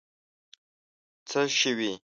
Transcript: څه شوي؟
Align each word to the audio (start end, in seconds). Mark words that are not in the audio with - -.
څه 1.29 1.41
شوي؟ 1.59 1.91